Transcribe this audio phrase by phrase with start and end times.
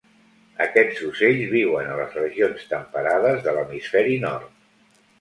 [0.63, 4.55] Aquests ocells viuen a les regions temperades de l'hemisferi nord.